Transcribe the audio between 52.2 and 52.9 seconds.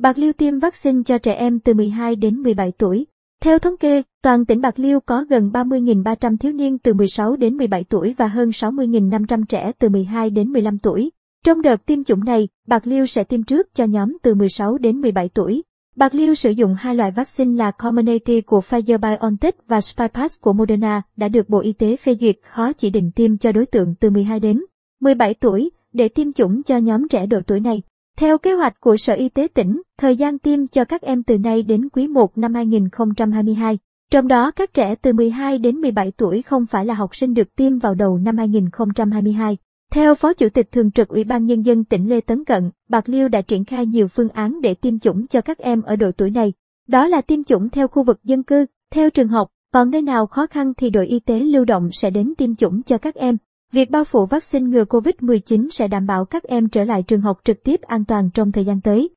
tiêm chủng